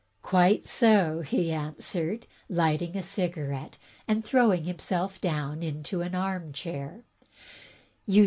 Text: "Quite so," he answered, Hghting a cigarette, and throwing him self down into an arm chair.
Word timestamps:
"Quite 0.23 0.65
so," 0.65 1.21
he 1.21 1.51
answered, 1.51 2.25
Hghting 2.49 2.95
a 2.95 3.03
cigarette, 3.03 3.77
and 4.07 4.25
throwing 4.25 4.63
him 4.63 4.79
self 4.79 5.21
down 5.21 5.61
into 5.61 6.01
an 6.01 6.15
arm 6.15 6.53
chair. 6.53 7.03